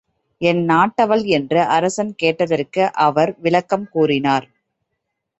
[0.41, 4.47] எந்நாட்டவள் என்று அரசன் கேட்டதற்கு அவர் விளக்கம் கூறினார்.